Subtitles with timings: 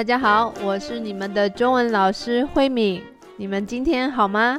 [0.00, 3.02] 大家好，我是你们的中文老师慧敏。
[3.36, 4.58] 你们今天好吗？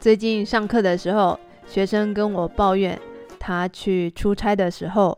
[0.00, 2.98] 最近上课的时候，学生跟我抱怨，
[3.38, 5.16] 他去出差的时候，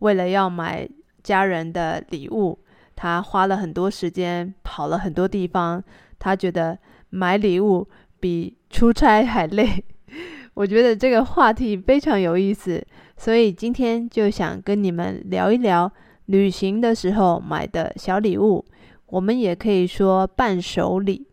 [0.00, 0.88] 为了要买
[1.22, 2.58] 家人的礼物，
[2.96, 5.80] 他花了很多时间，跑了很多地方。
[6.18, 6.76] 他觉得
[7.10, 7.88] 买礼物
[8.18, 9.84] 比出差还累。
[10.54, 12.84] 我觉得这个话题非常有意思，
[13.16, 15.88] 所以今天就想跟你们聊一聊
[16.24, 18.64] 旅行的时候买的小礼物。
[19.07, 21.27] 我们也可以说伴手礼。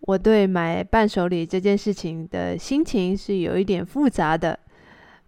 [0.00, 4.58] 我对买伴手礼这件事情的心情是有一点复杂的。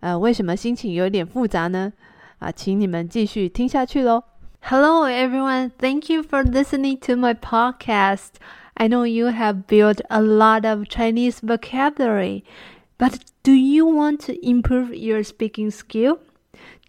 [0.00, 1.92] 呃，为什么心情有一点复杂呢？
[2.38, 4.24] 啊，请你们继续听下去喽。
[4.60, 8.30] Hello everyone, thank you for listening to my podcast.
[8.74, 12.42] I know you have built a lot of Chinese vocabulary,
[12.98, 16.18] but do you want to improve your speaking skill?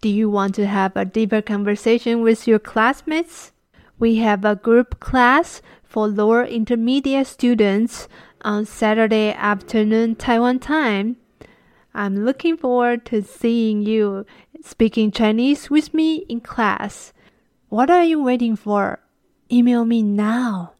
[0.00, 3.52] Do you want to have a deeper conversation with your classmates?
[4.00, 8.08] We have a group class for lower intermediate students
[8.44, 11.16] on Saturday afternoon Taiwan time.
[11.94, 14.26] I'm looking forward to seeing you
[14.62, 17.14] speaking Chinese with me in class.
[17.70, 18.98] What are you waiting for?
[19.50, 20.74] Email me now.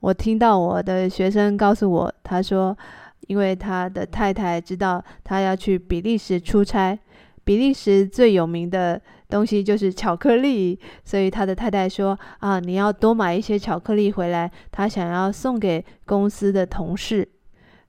[0.00, 2.78] 我听到我的学生告诉我，他说，
[3.26, 6.98] 因为他的太太知道他要去比利时出差，
[7.44, 9.02] 比利时最有名的。
[9.29, 17.27] 东西就是巧克力，所以他的太太说：“啊，你要多买一些巧克力回来，他想要送给公司的同事。”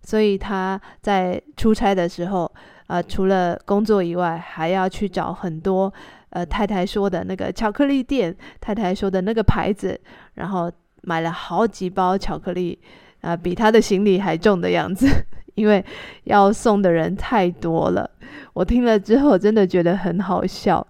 [0.03, 2.51] 所以他在出差的时候，
[2.87, 5.92] 呃，除了工作以外，还要去找很多
[6.31, 10.01] 呃太太说的那个巧克力店，太太说的那个牌子，
[10.34, 10.70] 然后
[11.03, 12.79] 买了好几包巧克力，
[13.23, 15.09] 啊、比他的行李还重的样子，
[15.57, 15.84] 因为
[16.25, 18.09] 要送的人太多了。
[18.53, 20.87] 我听了之后，真的觉得很好笑。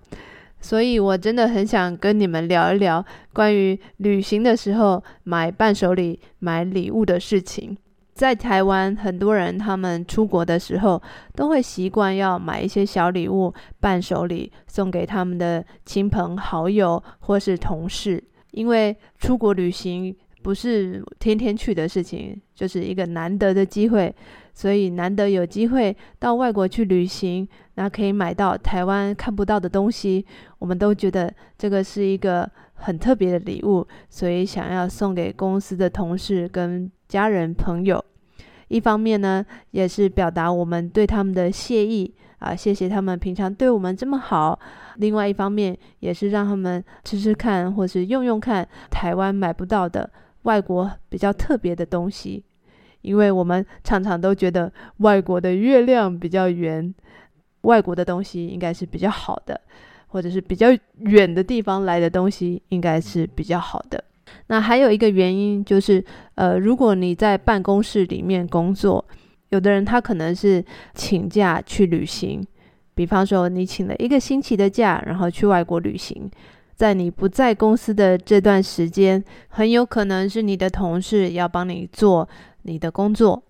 [0.67, 7.79] 所以，我真的很想跟你们聊一聊关于旅行的时候买伴手礼、买礼物的事情。
[8.15, 11.01] 在台湾，很多人他们出国的时候
[11.37, 18.21] 都会习惯要买一些小礼物、伴手礼送给他们的亲朋好友或是同事，
[18.51, 24.13] 因为出国旅行不是天天去的事情，就是一个难得的机会。
[24.57, 30.25] 所以难得有机会到外国去旅行，那可以买到台湾看不到的东西，
[30.59, 38.03] 我们都觉得这个是一个很特别的礼物，所以想要送给公司的同事跟家人朋友。
[38.69, 44.59] 一方面呢，也是表达我们对他们的谢意啊，谢谢他们平常对我们这么好。
[44.97, 50.11] 另外一方面，也是让他们吃吃看，或是用用看台湾买不到的
[50.45, 52.43] 外国比较特别的东西。
[53.07, 56.93] 因为我们常常都觉得外国的月亮比较圆，
[57.63, 59.59] 外国的东西应该是比较好的，
[60.09, 60.67] 或者是比较
[60.99, 64.03] 远的地方来的东西应该是比较好的。
[64.49, 69.05] 那还有一个原因就是，呃，如果你在办公室里面工作，
[69.51, 70.65] 有的人他可能是
[70.95, 72.45] 请假去旅行，
[72.95, 76.29] 比方说你请了一个星期的假，然后去外国旅行，
[76.77, 82.29] 在你不在公司的这段时间，很有可能是你的同事要帮你做。
[82.69, 83.41] 你的工作，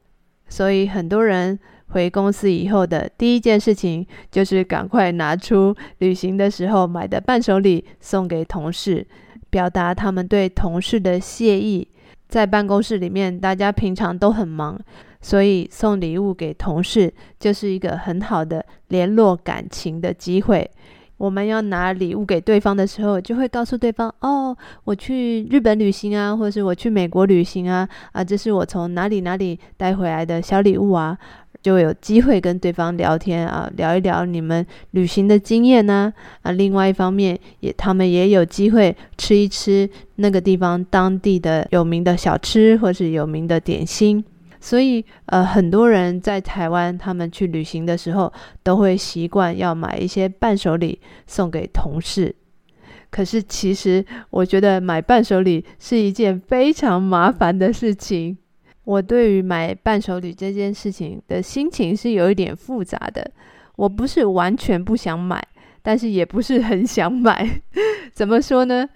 [0.47, 9.07] 所以很多人回公司以后的第一件事情就是赶快拿出旅行的时候买的伴手礼送给同事，
[9.49, 11.89] 表达他们对同事的谢意。
[12.29, 14.79] 在办公室里面，大家平常都很忙，
[15.23, 17.11] 所以送礼物给同事
[17.41, 20.71] 就是一个很好的联络感情的机会。
[21.16, 31.16] 我们要拿礼物给对方的时候，就会告诉对方：“哦，我去日本旅行啊，或者是我去美国旅行啊，啊，这是我从哪里哪里带回来的小礼物啊。”
[31.62, 36.12] 就有机会跟对方聊天啊，聊一聊你们旅行的经验呢。
[36.43, 44.25] 啊，另外一方面，也他们也有机会吃一吃那个地方当地的有名的小吃，或是有名的点心。
[44.66, 48.32] 所以，呃，很多人在台湾，他们去旅行的时候，
[48.65, 52.34] 都会习惯要买一些伴手礼送给同事。
[53.09, 58.36] 可是，其实我觉得买伴手礼是一件非常麻烦的事情。
[58.83, 63.30] 我对于买伴手礼这件事情的心情是有一点复杂的。
[63.77, 65.41] 我不是完全不想买，
[65.80, 67.60] 但是也不是很想买。
[68.12, 68.89] 怎么说呢？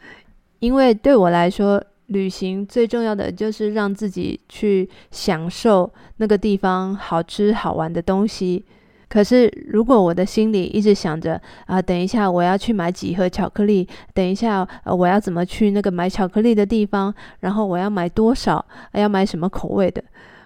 [0.59, 1.81] 因为对我来说，
[2.11, 8.65] 旅行最重要的就是让自己去享受那个地方好吃好玩的东西。
[9.09, 20.03] 可是如果我的心里一直想着啊，等一下我要去买几盒巧克力，等一下我要怎么去那个买巧克力的地方，然后我要买多少，要买什么口味的，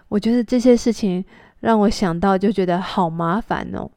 [0.08, 1.22] 我觉得这些事情
[1.60, 3.90] 让我想到就觉得好麻烦哦。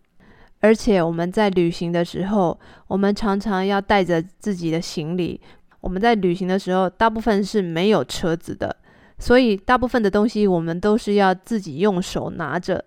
[0.59, 5.39] 而且我们在旅行的时候，我们常常要带着自己的行李。
[5.87, 8.75] 我们在旅行的时候，大部分是没有车子的，
[9.17, 12.83] 所以大部分的东西我们都是要自己用手拿着。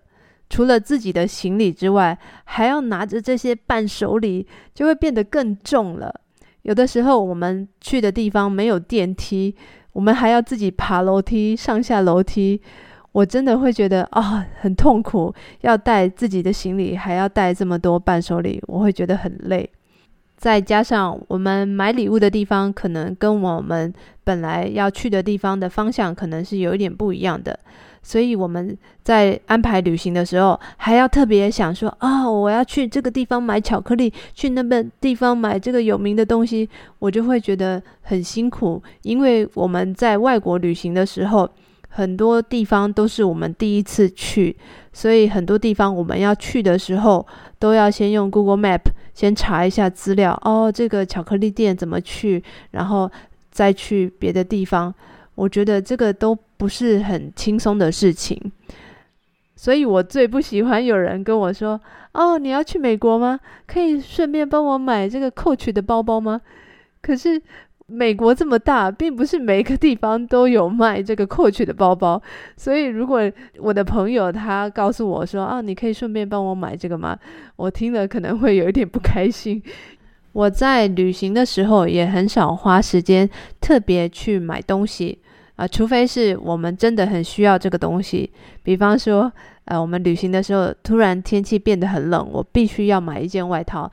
[0.51, 4.45] 除了自己的行李之外，还要拿着这些伴手礼，
[4.75, 6.13] 就会变得更重了。
[6.61, 9.55] 有的时候我们去的地方没有电梯，
[9.93, 12.61] 我们还要自己爬楼梯上下楼梯。
[13.13, 19.67] 我真的会觉得啊、很痛苦，要带自己的行李，还要带这么多伴手礼，我会觉得很累。
[20.41, 23.93] 再加上我们买礼物的地方，可能跟我们
[24.23, 27.59] 本来要去的地方的方向，可能是有一点不一样的。
[28.01, 36.67] 所以我们在安排旅行的时候，还要特别想说啊、哦，我要去这个地方买巧克力，去那边地方买这个有名的东西，
[36.97, 38.81] 我就会觉得很辛苦。
[39.03, 41.47] 因为我们在外国旅行的时候，
[41.89, 44.57] 很多地方都是我们第一次去，
[44.93, 47.25] 所以很多地方我们要去的时候，
[47.57, 48.81] 都要先用 Google Map
[49.13, 50.37] 先查一下资料。
[50.43, 53.09] 哦，这个巧克力店怎么去，然后
[53.49, 54.93] 再去别的地方。
[55.35, 58.39] 我觉得这个都不是很轻松的事情，
[59.55, 61.79] 所以我最不喜欢有人跟我说
[62.13, 63.39] ：“哦，你要去美国吗？
[63.65, 66.41] 可以顺便帮我买这个 Coach 的包包吗？”
[67.01, 67.41] 可是
[67.91, 72.21] 美国这么大，并不是每一个地方都有卖这个 Coach 的包包，
[72.55, 77.17] 所以如果我的朋友他告诉我说：“啊，你可以顺便帮我买这个吗？”
[77.57, 79.61] 我听了可能会有一点不开心。
[80.31, 83.29] 我在旅行的时候也很少花时间
[83.59, 85.19] 特别去买东西
[85.57, 88.31] 啊，除非是我们真的很需要这个东西。
[88.63, 89.29] 比方说，
[89.65, 93.91] 呃，我们旅行的时候突然天气变得很冷，我必须要买一件外套。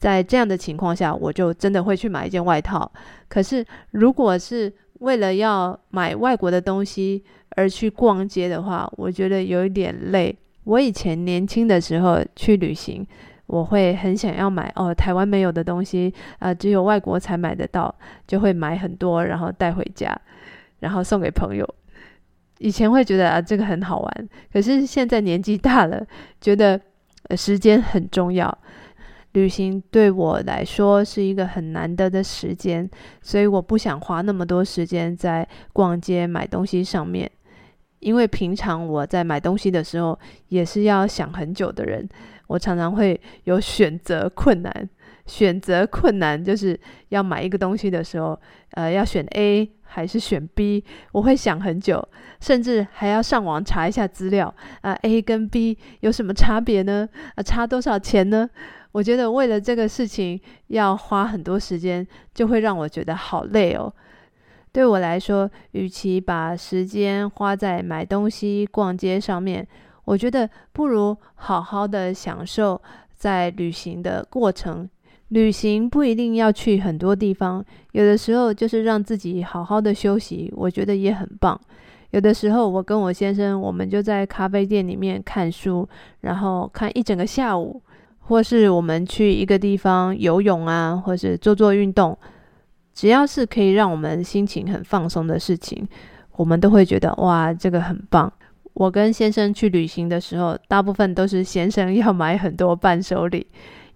[0.00, 2.90] 在这样的情况下，我就真的会去买一件外套。
[3.28, 10.36] 可是，如果是为了要买外国的东西而去逛街的话，我觉得有一点累。
[10.64, 13.06] 我以前年轻的时候去旅行。
[13.52, 17.92] 我会很想要买哦，台湾没有的东西啊，只有外国才买得到，
[18.24, 20.16] 就会买很多，然后带回家，
[20.78, 21.68] 然后送给朋友。
[22.58, 26.00] 以前会觉得啊，这个很好玩，可是现在年纪大了，
[26.40, 26.80] 觉得，
[27.24, 28.56] 呃，时间很重要。
[29.32, 32.88] 旅行对我来说是一个很难得的时间，
[33.22, 37.30] 所以我不想花那么多时间在逛街买东西上面，
[38.00, 40.18] 因为平常我在买东西的时候
[40.48, 42.08] 也是要想很久的人。
[42.48, 44.88] 我常常会有选择困难，
[45.26, 46.78] 选择困难就是
[47.10, 48.38] 要买一个东西的时候，
[48.72, 52.06] 呃，要选 A 还是选 B，我会想很久，
[52.40, 57.08] 甚至还要上网查一下资料，啊，，A 跟 B 有什么差别呢？
[57.34, 58.48] 啊，差多少钱呢？
[58.92, 63.92] 我觉得为了这个事情要花很多时间，就会让我觉得好累哦。
[64.72, 69.66] 对我来说，与其把时间花在买东西、逛街上面。
[70.04, 72.80] 我觉得不如好好的享受
[73.14, 74.88] 在旅行的过程。
[75.30, 81.58] 旅行不一定要去很多地方，有的时候就是让自己好好的休息，我觉得也很棒。
[82.10, 85.88] 有的时候我跟我先生，我们就在咖啡店里面看书，
[86.22, 87.80] 然后看一整个下午，
[88.18, 92.18] 或是我们去一个地方游泳啊，或是做做运动，
[92.92, 95.86] 只要是可以让我们心情很放松的事情，
[96.32, 98.32] 我们都会觉得哇，这个很棒。
[98.74, 103.46] 我跟先生去旅行的时候，大部分都是先生要买很多伴手礼，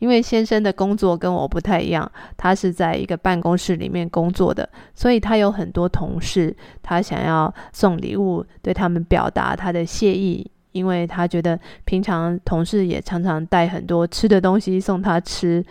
[0.04, 15.64] 因为先生的工作跟我不太一样，他是在一个办公室里面工作的，所以他有很多同事，他想要送礼物，对他们表达他的谢意，因为他觉得平常同事也常常带很多吃的东西送他吃，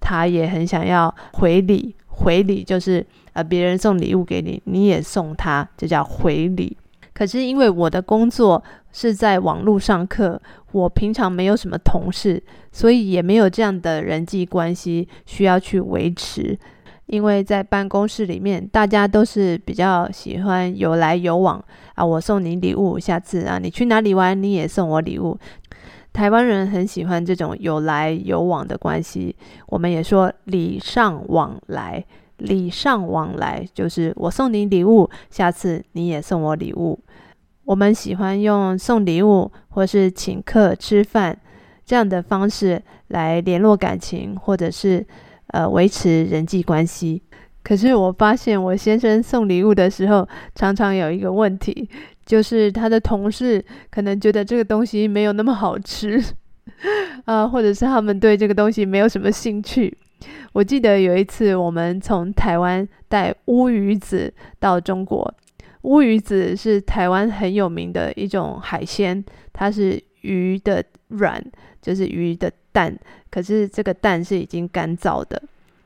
[0.00, 6.76] 他也很想要回礼，回礼就是呃别人送礼物给你，你也送他，就叫回礼。
[7.16, 10.38] 可是因为我的工作是在网络上课，
[10.72, 16.54] 我平常没有什么同事，所以也没有这样的人际关系需要去维持。
[17.06, 25.38] 因为在办公室里面，大家都是比较喜欢有来有往啊，我送你礼物，下次啊你去哪里玩，你也送我礼物。
[26.12, 29.34] 台湾人很喜欢这种有来有往的关系，
[29.68, 32.04] 我们也说礼尚往来。
[32.38, 36.98] 礼尚往来就是我送你礼物，下次你也送我礼物。
[37.64, 41.36] 我们喜欢用送礼物或是请客吃饭
[41.84, 45.04] 这样的方式来联络感情，或者是
[45.48, 47.22] 呃维持人际关系。
[47.62, 51.88] 可是我发现我先生送礼物的时候，常常有一个问题，
[52.24, 56.22] 就是他的同事可能觉得这个东西没有那么好吃，
[57.26, 59.98] 啊、或者是他们对这个东西没有什么兴趣。
[60.52, 65.34] 我记得有一次，我们从台湾带乌鱼子到中国。
[65.82, 71.44] 乌鱼子是台湾很有名的一种海鲜，它是鱼的卵，
[71.80, 72.98] 就是鱼的蛋。
[73.30, 75.40] 可是这个蛋是已经干燥的，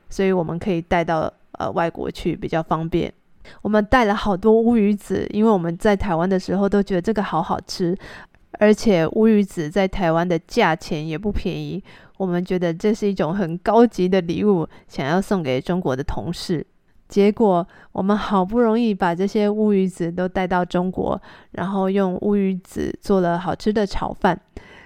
[0.09, 3.13] 所以我们可以带到呃外国去比较方便。
[3.61, 7.95] 我们带了好多乌鱼子，因为我们在台湾的时候都觉得这个好好吃，
[8.59, 11.83] 而且乌鱼子在台湾的价钱也不便宜。
[12.17, 16.65] 我们觉得这是一种很高级的礼物，想要送给中国的同事。
[17.07, 21.19] 结果我们好不容易把这些乌鱼子都带到中国，
[21.51, 24.39] 然后用乌鱼子做了好吃的炒饭。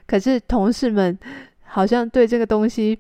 [0.07, 1.17] 可是同事们
[1.63, 2.97] 好像对这个东西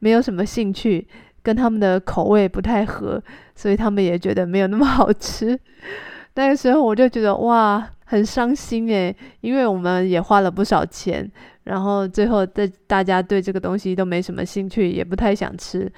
[0.00, 1.08] 没有什么兴趣，
[1.42, 3.20] 跟他们的口味不太合，
[3.54, 5.58] 所以他们也觉得没有那么好吃。
[6.34, 11.30] 那个时候我就觉得哇，很伤心诶，因为我们也花了不少钱，
[11.64, 15.90] 然后最后大大家对这个东西都没什么兴趣，也不太想吃。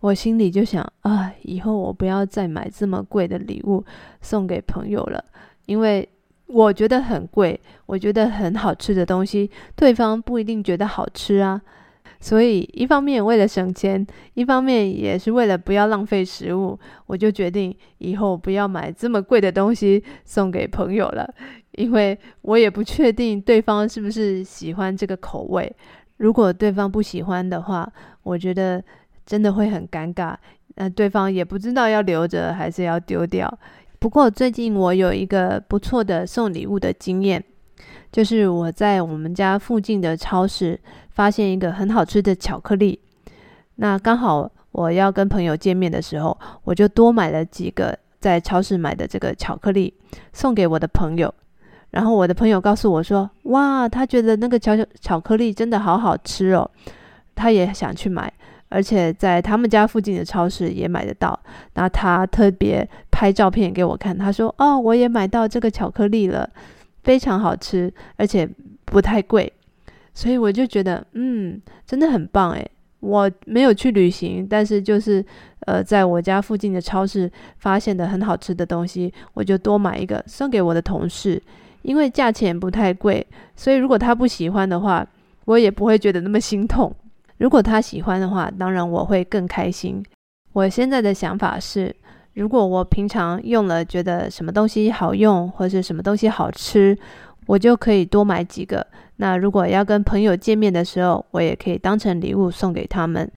[0.00, 3.84] 我心里就想啊，以后我不要再买这么贵的礼物
[4.20, 5.24] 送给朋友了，
[5.66, 6.08] 因为。
[6.46, 11.58] 我觉得很贵，我觉得很好吃的东西，对方不一定觉得好吃啊。
[12.24, 14.02] 所以一方面为了省钱，
[14.32, 21.28] 一方面也是为了不要浪费食物，我就决定以后不要买这么贵的东西送给朋友了，
[21.72, 25.70] 因为我也不确定对方是不是喜欢这个口味。
[26.16, 27.86] 如果对方不喜欢的话，
[28.22, 28.82] 我觉得
[29.26, 30.34] 真的会很尴尬，
[30.76, 33.52] 那对方也不知道要留着还是要丢掉。
[33.98, 37.44] 不过最近我有一个不错的送礼物的经验，
[38.10, 40.80] 就是我在我们家附近的超市
[41.14, 43.00] 发现一个很好吃的巧克力。
[43.76, 49.92] 那刚好我要跟朋友见面的时候，我就多买了几个在超市买的这个巧克力
[50.32, 51.32] 送给我的朋友。
[51.90, 56.68] 然后我的朋友告诉我说：“哇，他觉得那个巧巧巧克力真的好好吃哦，
[57.34, 58.32] 他也想去买。”
[58.68, 61.38] 而且在他们家附近的超市也买得到。
[61.74, 66.50] 那他特别拍照片给我看，他说：“哦，我也买到这个巧克力了，
[67.04, 68.48] 非常好吃，而且
[68.84, 69.52] 不太贵。”
[70.14, 72.70] 所以我就觉得，嗯，真的很棒诶。
[73.00, 75.22] 我没有去旅行，但是就是
[75.66, 81.42] 呃，在我家附近的超市发现的很好吃的东西，我就多买一个送给我的同事，
[81.82, 85.06] 因为价钱不太贵，所以如果他不喜欢的话，
[85.44, 86.90] 我也不会觉得那么心痛。
[87.36, 90.02] 如果他喜欢的话，当然我会更开心。
[90.54, 91.94] 我现在的想法是，
[92.32, 96.96] 如果我平常用了觉得什么东西好用，或是什么东西好吃，
[97.46, 98.86] 我就可以多买几个。
[99.16, 103.30] 那如果要跟朋友见面的时候，我也可以当成礼物送给他们。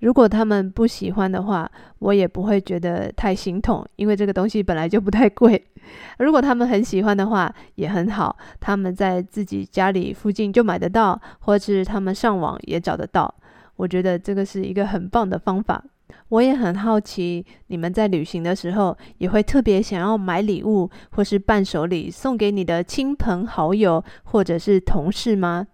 [0.00, 5.64] 如果他们不喜欢的话，我也不会觉得太心痛，因为这个东西本来就不太贵。
[6.18, 13.32] 如果他们很喜欢的话，也很好，他们在自己家里附近就买得到，或是他们上网也找得到。
[13.76, 15.82] 我觉得这个是一个很棒的方法。
[16.28, 25.66] 我也很好奇，你们在旅行的时候也会特别想要买礼物或是伴手礼送给你的亲朋好友或者是同事吗？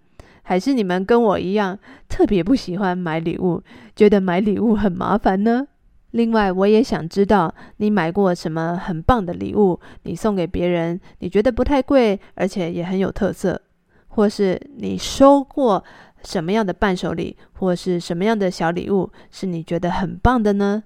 [0.42, 1.78] 还是你们跟我一样
[2.08, 3.62] 特别不喜欢买礼物，
[3.94, 5.66] 觉得买礼物很麻烦呢？
[6.12, 13.60] 另外，我也想知道你买过什么很棒的礼物，你送给别人，你觉得不太贵，而且也很有特色，
[14.08, 15.84] 或是你收过。
[16.24, 20.82] 什么样的伴手礼或是什么样的小礼物是你觉得很棒的呢？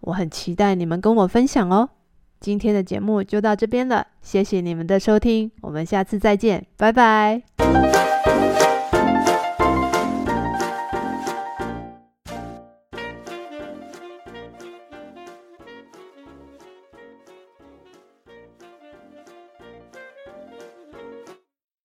[0.00, 1.88] 我很期待你们跟我分享哦。
[2.40, 7.97] 今天的节目就到这边了，谢谢你们的收听，我们下次再见，拜拜。